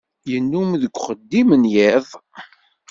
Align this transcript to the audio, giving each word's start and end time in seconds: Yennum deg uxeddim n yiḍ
Yennum 0.31 0.69
deg 0.81 0.93
uxeddim 0.97 1.49
n 1.61 1.63
yiḍ 1.73 2.07